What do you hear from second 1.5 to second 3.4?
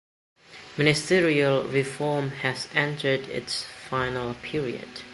reform has entered